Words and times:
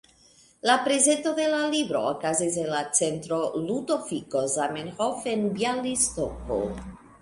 La 0.69 0.77
prezento 0.87 1.33
de 1.39 1.45
la 1.51 1.59
libro 1.75 2.01
okazis 2.13 2.57
la 2.71 2.81
en 2.87 2.91
Centro 3.03 3.41
Ludoviko 3.69 4.45
Zamenhof 4.59 5.33
en 5.37 5.49
Bjalistoko. 5.61 6.65